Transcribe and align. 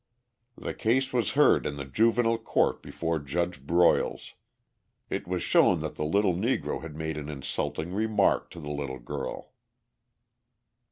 The 0.57 0.73
case 0.73 1.13
was 1.13 1.33
heard 1.33 1.67
in 1.67 1.75
the 1.77 1.85
juvenile 1.85 2.39
court 2.39 2.81
before 2.81 3.19
Judge 3.19 3.61
Broyles. 3.61 4.33
It 5.11 5.27
was 5.27 5.43
shown 5.43 5.81
that 5.81 5.93
the 5.93 6.05
little 6.05 6.33
Negro 6.33 6.81
had 6.81 6.95
made 6.95 7.17
an 7.17 7.29
insulting 7.29 7.93
remark 7.93 8.49
to 8.49 8.59
the 8.59 8.71
little 8.71 8.97
girl. 8.97 9.51